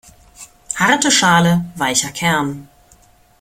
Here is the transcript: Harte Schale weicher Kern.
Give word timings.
Harte 0.77 1.11
Schale 1.11 1.63
weicher 1.75 2.09
Kern. 2.09 2.67